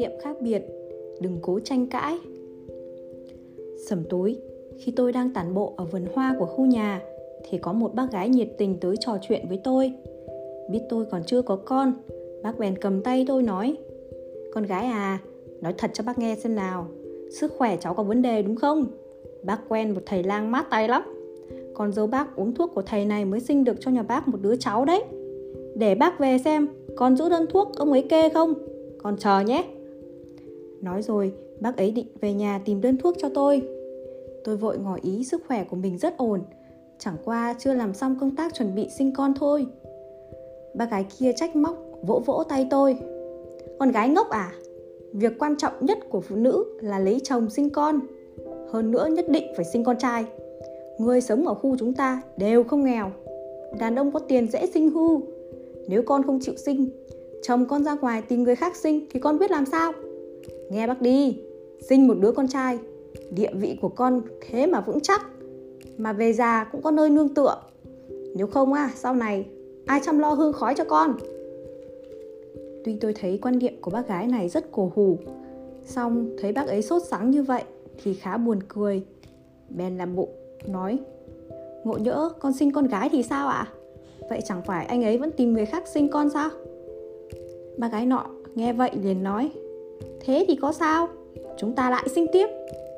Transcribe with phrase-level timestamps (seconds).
[0.00, 0.62] niệm khác biệt,
[1.20, 2.18] đừng cố tranh cãi.
[3.88, 4.36] Sầm tối
[4.78, 7.02] khi tôi đang tản bộ ở vườn hoa của khu nhà,
[7.48, 9.92] thì có một bác gái nhiệt tình tới trò chuyện với tôi.
[10.70, 11.92] Biết tôi còn chưa có con,
[12.42, 13.76] bác bèn cầm tay tôi nói,
[14.54, 15.18] con gái à
[15.60, 16.86] nói thật cho bác nghe xem nào,
[17.30, 18.86] sức khỏe cháu có vấn đề đúng không?
[19.42, 21.02] Bác quen một thầy lang mát tay lắm.
[21.74, 24.38] Con dâu bác uống thuốc của thầy này mới sinh được cho nhà bác một
[24.42, 25.04] đứa cháu đấy.
[25.74, 28.54] Để bác về xem, con giữ đơn thuốc ông ấy kê không?
[29.02, 29.64] Con chờ nhé
[30.82, 33.62] nói rồi, bác ấy định về nhà tìm đơn thuốc cho tôi.
[34.44, 36.40] Tôi vội ngỏ ý sức khỏe của mình rất ổn.
[36.98, 39.66] Chẳng qua chưa làm xong công tác chuẩn bị sinh con thôi.
[40.74, 42.96] Bác gái kia trách móc, vỗ vỗ tay tôi.
[43.78, 44.52] Con gái ngốc à?
[45.12, 48.00] Việc quan trọng nhất của phụ nữ là lấy chồng sinh con.
[48.72, 50.24] Hơn nữa nhất định phải sinh con trai.
[50.98, 53.10] Người sống ở khu chúng ta đều không nghèo.
[53.78, 55.18] Đàn ông có tiền dễ sinh hư
[55.88, 56.88] nếu con không chịu sinh,
[57.42, 59.92] chồng con ra ngoài tìm người khác sinh thì con biết làm sao?
[60.70, 61.38] Nghe bác đi.
[61.88, 62.78] Sinh một đứa con trai.
[63.30, 65.26] Địa vị của con thế mà vững chắc.
[65.98, 67.56] Mà về già cũng có nơi nương tựa.
[68.34, 69.46] Nếu không à sau này,
[69.86, 71.16] ai chăm lo hương khói cho con?
[72.84, 75.18] Tuy tôi thấy quan điểm của bác gái này rất cổ hủ
[75.84, 77.62] xong thấy bác ấy sốt sắng như vậy
[78.02, 79.02] thì khá buồn cười.
[79.68, 80.28] Bèn làm bộ,
[80.66, 80.98] nói,
[81.84, 83.68] ngộ nhỡ con sinh con gái thì sao ạ?
[83.68, 83.72] À?
[84.30, 86.50] vậy chẳng phải anh ấy vẫn tìm người khác sinh con sao?
[87.78, 89.50] Bác gái nọ nghe vậy liền nói
[90.20, 91.08] thế thì có sao?
[91.56, 92.46] Chúng ta lại sinh tiếp.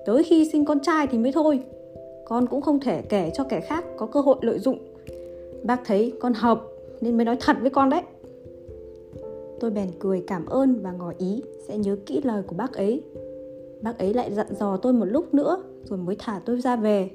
[0.06, 1.61] Tới khi sinh con trai thì mới thôi.
[2.25, 4.78] Con cũng không thể kể cho kẻ khác có cơ hội lợi dụng.
[5.62, 6.62] Bác thấy con hợp
[7.00, 8.03] nên mới nói thật với con đấy.
[9.61, 13.03] Tôi bèn cười cảm ơn và ngỏ ý sẽ nhớ kỹ lời của bác ấy.
[13.80, 17.11] Bác ấy lại dặn dò tôi một lúc nữa rồi mới thả tôi ra về.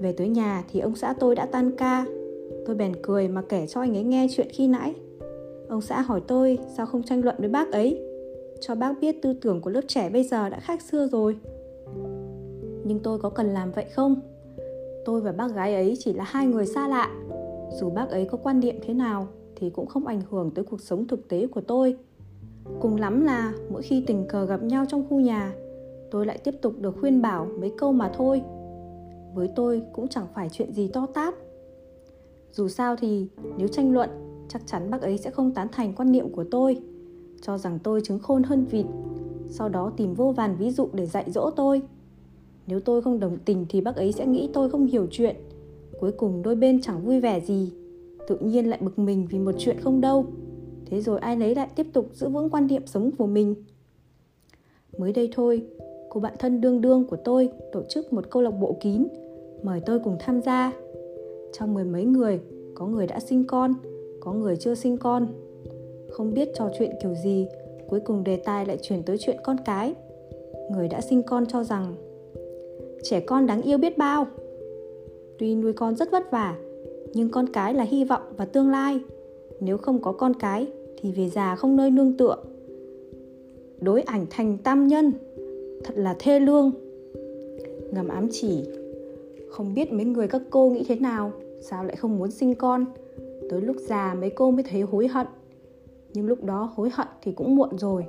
[0.00, 2.04] Về tới nhà thì ông xã tôi đã tan ca.
[2.66, 4.94] Tôi bèn cười mà kể cho anh ấy nghe chuyện khi nãy.
[5.68, 8.11] Ông xã hỏi tôi sao không tranh luận với bác ấy
[8.62, 11.36] cho bác biết tư tưởng của lớp trẻ bây giờ đã khác xưa rồi.
[12.84, 14.20] Nhưng tôi có cần làm vậy không?
[15.04, 17.10] Tôi và bác gái ấy chỉ là hai người xa lạ.
[17.80, 19.26] Dù bác ấy có quan điểm thế nào
[19.56, 21.96] thì cũng không ảnh hưởng tới cuộc sống thực tế của tôi.
[22.80, 25.54] Cùng lắm là mỗi khi tình cờ gặp nhau trong khu nhà,
[26.10, 28.42] tôi lại tiếp tục được khuyên bảo mấy câu mà thôi.
[29.34, 31.34] Với tôi cũng chẳng phải chuyện gì to tát.
[32.52, 33.28] Dù sao thì
[33.58, 34.10] nếu tranh luận,
[34.48, 36.80] chắc chắn bác ấy sẽ không tán thành quan niệm của tôi
[37.42, 38.86] cho rằng tôi trứng khôn hơn vịt,
[39.48, 41.82] sau đó tìm vô vàn ví dụ để dạy dỗ tôi.
[42.66, 45.36] Nếu tôi không đồng tình thì bác ấy sẽ nghĩ tôi không hiểu chuyện.
[46.00, 47.72] Cuối cùng đôi bên chẳng vui vẻ gì,
[48.28, 50.26] tự nhiên lại bực mình vì một chuyện không đâu.
[50.86, 53.54] Thế rồi ai nấy lại tiếp tục giữ vững quan điểm sống của mình.
[54.98, 55.66] Mới đây thôi,
[56.10, 59.06] cô bạn thân đương đương của tôi tổ chức một câu lạc bộ kín,
[59.62, 60.72] mời tôi cùng tham gia.
[61.52, 62.40] Trong mười mấy người,
[62.74, 63.74] có người đã sinh con,
[64.20, 65.26] có người chưa sinh con
[66.12, 67.46] không biết trò chuyện kiểu gì,
[67.88, 69.94] cuối cùng đề tài lại chuyển tới chuyện con cái.
[70.70, 71.94] Người đã sinh con cho rằng,
[73.02, 74.26] trẻ con đáng yêu biết bao.
[75.38, 76.56] Tuy nuôi con rất vất vả,
[77.14, 79.00] nhưng con cái là hy vọng và tương lai.
[79.60, 80.66] Nếu không có con cái
[81.00, 82.36] thì về già không nơi nương tựa.
[83.80, 85.12] Đối ảnh thành tam nhân,
[85.84, 86.70] thật là thê lương.
[87.92, 88.64] Ngầm ám chỉ,
[89.48, 92.84] không biết mấy người các cô nghĩ thế nào, sao lại không muốn sinh con?
[93.50, 95.26] Tới lúc già mấy cô mới thấy hối hận
[96.14, 98.06] nhưng lúc đó hối hận thì cũng muộn rồi.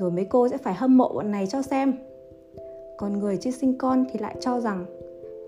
[0.00, 1.94] Rồi mấy cô sẽ phải hâm mộ bọn này cho xem.
[2.98, 4.86] Còn người chưa sinh con thì lại cho rằng,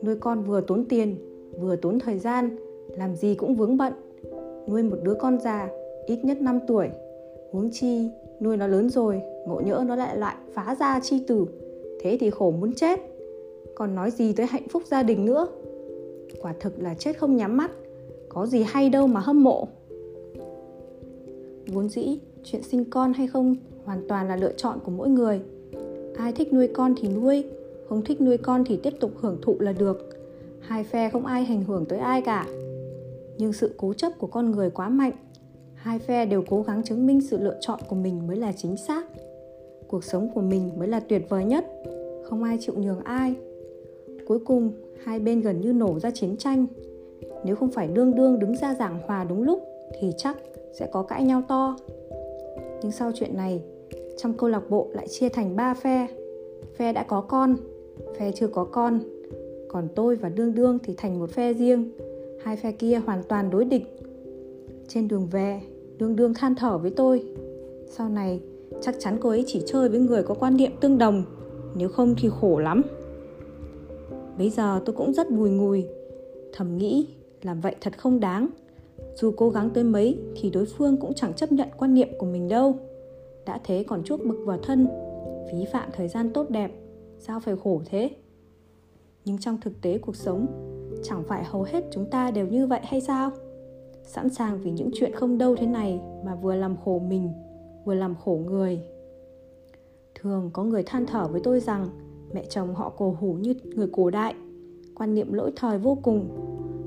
[0.03, 1.17] nuôi con vừa tốn tiền,
[1.61, 2.57] vừa tốn thời gian,
[2.97, 3.93] làm gì cũng vướng bận.
[4.69, 5.69] Nuôi một đứa con già,
[6.07, 6.89] ít nhất 5 tuổi,
[7.53, 8.11] huống chi
[8.41, 11.47] nuôi nó lớn rồi, ngộ nhỡ nó lại lại phá ra chi tử,
[12.01, 13.01] thế thì khổ muốn chết.
[13.75, 15.47] Còn nói gì tới hạnh phúc gia đình nữa?
[16.43, 17.71] Quả thực là chết không nhắm mắt,
[18.29, 19.69] có gì hay đâu mà hâm mộ
[21.67, 25.41] vốn dĩ, chuyện sinh con hay không hoàn toàn là lựa chọn của mỗi người.
[26.17, 27.45] Ai thích nuôi con thì nuôi,
[27.89, 30.09] không thích nuôi con thì tiếp tục hưởng thụ là được.
[30.61, 32.47] Hai phe không ai ảnh hưởng tới ai cả.
[33.39, 35.13] Nhưng sự cố chấp của con người quá mạnh,
[35.75, 38.77] hai phe đều cố gắng chứng minh sự lựa chọn của mình mới là chính
[38.77, 39.07] xác.
[39.89, 41.67] Cuộc sống của mình mới là tuyệt vời nhất,
[42.25, 43.35] không ai chịu nhường ai.
[44.27, 44.73] Cuối cùng,
[45.05, 46.67] hai bên gần như nổ ra chiến tranh.
[47.45, 49.63] Nếu không phải đương đương đứng ra giảng hòa đúng lúc,
[50.01, 50.37] thì chắc
[50.73, 51.77] sẽ có cãi nhau to.
[52.83, 53.63] Nhưng sau chuyện này,
[54.17, 56.07] trong câu lạc bộ lại chia thành ba phe.
[56.77, 57.57] Phe đã có con,
[58.19, 59.01] phe chưa có con.
[59.69, 61.93] Còn tôi và đương đương thì thành một phe riêng.
[62.43, 63.99] Hai phe kia hoàn toàn đối địch.
[64.89, 65.61] Trên đường về,
[65.99, 67.25] đương đương than thở với tôi.
[67.91, 68.41] Sau này,
[68.81, 71.25] chắc chắn cô ấy chỉ chơi với người có quan niệm tương đồng.
[71.75, 72.83] Nếu không thì khổ lắm.
[74.39, 75.87] Bây giờ tôi cũng rất bùi ngùi.
[76.53, 77.09] Thầm nghĩ
[77.43, 78.49] làm vậy thật không đáng
[79.15, 82.27] dù cố gắng tới mấy thì đối phương cũng chẳng chấp nhận quan niệm của
[82.27, 82.75] mình đâu.
[83.47, 84.87] Đã thế còn chuốc bực vào thân,
[85.51, 86.71] phí phạm thời gian tốt đẹp,
[87.19, 88.11] sao phải khổ thế?
[89.25, 90.47] Nhưng trong thực tế cuộc sống,
[91.03, 93.31] chẳng phải hầu hết chúng ta đều như vậy hay sao?
[94.05, 97.33] Sẵn sàng vì những chuyện không đâu thế này mà vừa làm khổ mình,
[97.85, 98.83] vừa làm khổ người.
[100.15, 101.89] Thường có người than thở với tôi rằng
[102.33, 104.35] mẹ chồng họ cổ hủ như người cổ đại,
[104.95, 106.29] quan niệm lỗi thời vô cùng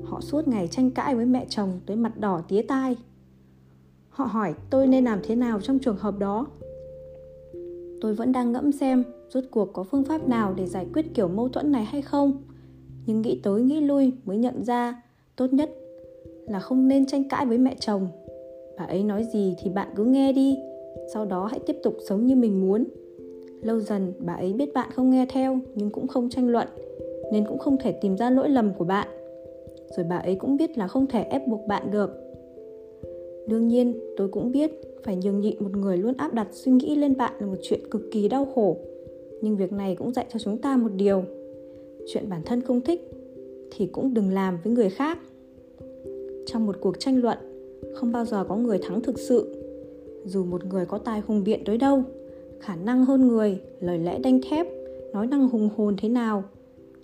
[0.06, 2.96] họ suốt ngày tranh cãi với mẹ chồng tới mặt đỏ tía tai.
[4.08, 6.46] Họ hỏi, tôi nên làm thế nào trong trường hợp đó?
[8.00, 11.28] Tôi vẫn đang ngẫm xem rốt cuộc có phương pháp nào để giải quyết kiểu
[11.28, 12.42] mâu thuẫn này hay không.
[13.06, 15.02] Nhưng nghĩ tới nghĩ lui mới nhận ra
[15.36, 15.70] tốt nhất
[16.46, 18.08] là không nên tranh cãi với mẹ chồng.
[18.78, 20.58] Bà ấy nói gì thì bạn cứ nghe đi,
[21.14, 22.84] sau đó hãy tiếp tục sống như mình muốn.
[23.62, 26.68] Lâu dần bà ấy biết bạn không nghe theo nhưng cũng không tranh luận,
[27.32, 29.08] nên cũng không thể tìm ra lỗi lầm của bạn
[29.96, 32.10] rồi bà ấy cũng biết là không thể ép buộc bạn được.
[33.46, 34.70] Đương nhiên, tôi cũng biết
[35.04, 37.80] phải nhường nhịn một người luôn áp đặt suy nghĩ lên bạn là một chuyện
[37.90, 38.76] cực kỳ đau khổ.
[39.40, 41.22] Nhưng việc này cũng dạy cho chúng ta một điều.
[42.06, 43.10] Chuyện bản thân không thích
[43.76, 45.18] thì cũng đừng làm với người khác.
[46.46, 47.38] Trong một cuộc tranh luận,
[47.94, 49.62] không bao giờ có người thắng thực sự.
[50.24, 52.02] Dù một người có tài hùng biện tới đâu,
[52.60, 54.66] khả năng hơn người, lời lẽ đanh thép,
[55.12, 56.44] nói năng hùng hồn thế nào,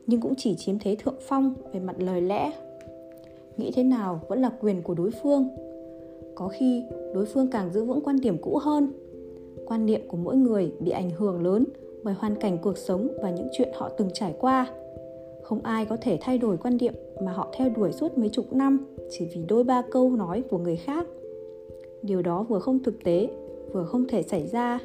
[0.06, 2.52] nhưng cũng chỉ chiếm thế thượng phong về mặt lời lẽ
[3.56, 5.48] nghĩ thế nào vẫn là quyền của đối phương?
[6.34, 6.84] Có khi,
[7.14, 8.92] đối phương càng giữ vững quan điểm cũ hơn.
[9.66, 11.64] Quan niệm của mỗi người bị ảnh hưởng lớn
[12.02, 14.70] bởi hoàn cảnh cuộc sống và những chuyện họ từng trải qua.
[15.42, 16.94] Không ai có thể thay đổi quan điểm
[17.24, 20.58] mà họ theo đuổi suốt mấy chục năm chỉ vì đôi ba câu nói của
[20.58, 21.06] người khác.
[22.02, 23.28] Điều đó vừa không thực tế,
[23.72, 24.78] vừa không thể xảy ra.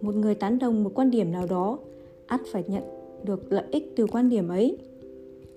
[0.00, 1.78] Một người tán đồng một quan điểm nào đó,
[2.26, 2.82] ắt phải nhận
[3.22, 4.78] được lợi ích từ quan điểm ấy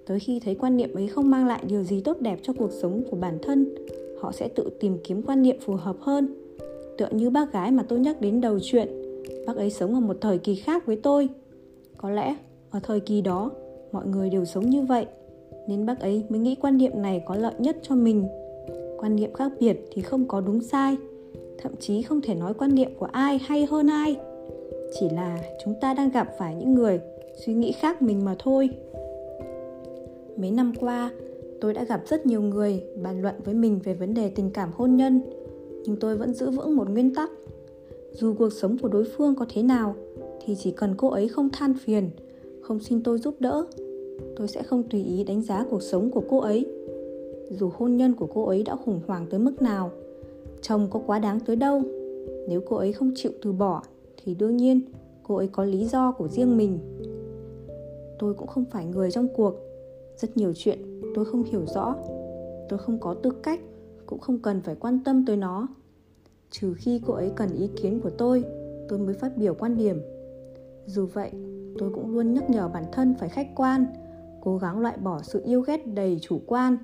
[0.06, 2.72] tới khi thấy quan niệm ấy không mang lại điều gì tốt đẹp cho cuộc
[2.72, 3.76] sống của bản thân,
[4.22, 6.28] họ sẽ tự tìm kiếm quan niệm phù hợp hơn.
[6.98, 8.88] Tựa như bác gái mà tôi nhắc đến đầu chuyện,
[9.48, 11.30] bác ấy sống ở một thời kỳ khác với tôi.
[11.98, 12.36] Có lẽ
[12.70, 13.52] ở thời kỳ đó,
[13.92, 15.06] mọi người đều sống như vậy,
[15.68, 18.28] nên bác ấy mới nghĩ quan niệm này có lợi nhất cho mình.
[18.98, 20.98] Quan niệm khác biệt thì không có đúng sai,
[21.58, 24.16] thậm chí không thể nói quan niệm của ai hay hơn ai.
[25.00, 27.00] Chỉ là chúng ta đang gặp phải những người
[27.46, 28.70] suy nghĩ khác mình mà thôi
[30.38, 31.12] mấy năm qua,
[31.62, 34.70] tôi đã gặp rất nhiều người bàn luận với mình về vấn đề tình cảm
[34.74, 35.22] hôn nhân,
[35.86, 37.30] nhưng tôi vẫn giữ vững một nguyên tắc.
[38.12, 39.96] Dù cuộc sống của đối phương có thế nào,
[40.46, 42.10] thì chỉ cần cô ấy không than phiền,
[42.62, 43.66] không xin tôi giúp đỡ,
[44.36, 46.66] tôi sẽ không tùy ý đánh giá cuộc sống của cô ấy.
[47.50, 49.92] Dù hôn nhân của cô ấy đã khủng hoảng tới mức nào,
[50.62, 51.82] chồng có quá đáng tới đâu,
[52.48, 53.84] nếu cô ấy không chịu từ bỏ,
[54.24, 54.82] thì đương nhiên
[55.24, 56.80] cô ấy có lý do của riêng mình.
[58.20, 59.56] Tôi cũng không phải người trong cuộc
[60.22, 61.02] rất nhiều chuyện.
[61.16, 61.96] Tôi không hiểu rõ.
[62.70, 63.60] Tôi không có tư cách,
[64.06, 65.68] cũng không cần phải quan tâm tới nó.
[66.52, 68.44] Trừ khi cô ấy cần ý kiến của tôi
[68.90, 70.02] tôi mới phát biểu quan điểm.
[70.86, 71.32] Dù vậy,
[71.78, 73.86] tôi cũng luôn nhắc nhở bản thân phải khách quan,
[74.42, 76.78] cố gắng loại bỏ sự yêu ghét đầy chủ quan.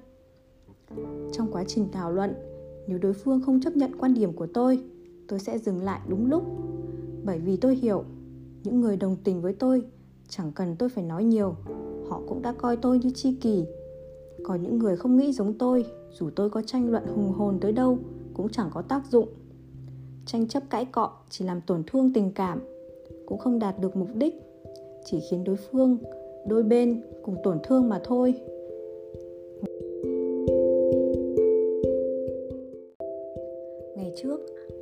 [1.31, 2.33] Trong quá trình thảo luận,
[2.87, 4.83] nếu đối phương không chấp nhận quan điểm của tôi
[5.27, 6.43] tôi sẽ dừng lại đúng lúc.
[7.23, 8.03] Bởi vì tôi hiểu,
[8.63, 9.83] những người đồng tình với tôi
[10.29, 11.55] chẳng cần tôi phải nói nhiều
[12.09, 13.65] họ cũng đã coi tôi như chi kỷ.
[14.43, 17.71] Còn những người không nghĩ giống tôi, dù tôi có tranh luận hùng hồn tới
[17.71, 17.97] đâu,
[18.33, 19.27] cũng chẳng có tác dụng.
[20.25, 22.61] Tranh chấp cãi cọ chỉ làm tổn thương tình cảm,
[23.25, 24.35] cũng không đạt được mục đích,
[25.05, 25.97] chỉ khiến đối phương,
[26.47, 28.33] đôi bên cùng tổn thương mà thôi.
[33.95, 34.39] Ngày trước,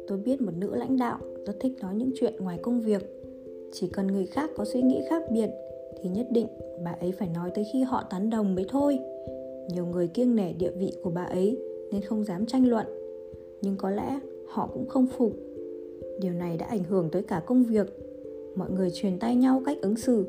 [0.07, 3.21] tôi biết một nữ lãnh đạo rất thích nói những chuyện ngoài công việc.
[3.71, 5.49] Chỉ cần người khác có suy nghĩ khác biệt
[6.01, 6.47] thì nhất định
[6.83, 8.99] bà ấy phải nói tới khi họ tán đồng mới thôi.
[9.69, 11.57] Nhiều người kiêng nể địa vị của bà ấy
[11.91, 12.85] nên không dám tranh luận.
[13.61, 15.33] Nhưng có lẽ họ cũng không phục.
[16.19, 17.87] Điều này đã ảnh hưởng tới cả công việc.
[18.55, 20.25] Mọi người truyền tay nhau cách ứng xử,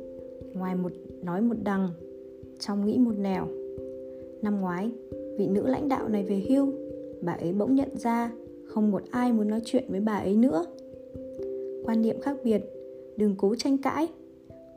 [0.55, 0.93] ngoài một,
[1.23, 1.91] nói một đằng,
[2.59, 3.47] trong nghĩ một nẻo.
[4.43, 4.91] Năm ngoái,
[5.39, 6.73] vị nữ lãnh đạo này về hưu,
[7.23, 8.33] bà ấy bỗng nhận ra
[8.65, 10.65] không một ai muốn nói chuyện với bà ấy nữa.
[11.85, 12.63] Quan niệm khác biệt,
[13.17, 14.09] đừng cố tranh cãi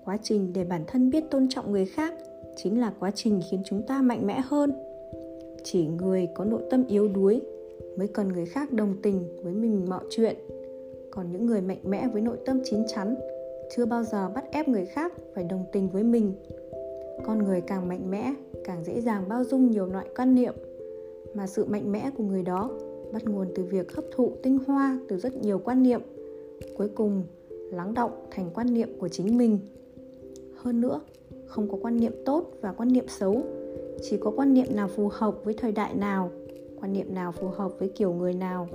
[0.10, 2.14] quá trình để bản thân biết tôn trọng người khác
[2.56, 4.72] chính là quá trình khiến chúng ta mạnh mẽ hơn.
[5.64, 7.42] Chỉ người có nội tâm yếu đuối
[7.98, 10.36] mới cần người khác đồng tình với mình mọi chuyện.
[11.12, 13.16] Còn những người mạnh mẽ với nội tâm chín chắn
[13.76, 16.34] chưa bao giờ bắt ép người khác phải đồng tình với mình.
[17.26, 20.54] Con người càng mạnh mẽ, càng dễ dàng bao dung nhiều loại quan niệm.
[21.34, 22.72] Mà sự mạnh mẽ của người đó
[23.14, 26.02] bắt nguồn từ việc hấp thụ tinh hoa từ rất nhiều quan niệm,
[26.78, 27.24] cuối cùng
[27.72, 29.60] lắng động thành quan niệm của chính mình
[30.64, 31.02] hơn nữa,
[31.46, 33.42] không có quan niệm tốt và quan niệm xấu.
[34.02, 36.32] Chỉ có quan niệm nào phù hợp với thời đại nào,
[36.82, 38.68] quan niệm nào phù hợp với kiểu người nào.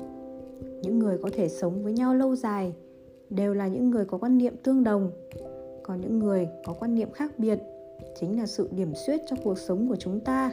[0.82, 2.74] Những người có thể sống với nhau lâu dài
[3.30, 5.10] đều là những người có quan niệm tương đồng.
[5.82, 7.58] Còn những người có quan niệm khác biệt
[8.20, 10.52] chính là sự điểm xuyết cho cuộc sống của chúng ta.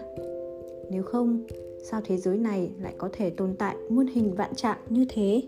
[0.89, 1.43] Nếu không,
[1.83, 5.41] sao thế giới này lại có thể tồn tại muôn hình vạn trạng như thế?